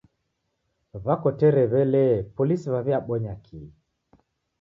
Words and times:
W'akotere 1.05 1.63
w'ele 1.71 2.05
polisi 2.35 2.67
w'awiabonya 2.73 3.33
kii? 3.43 3.67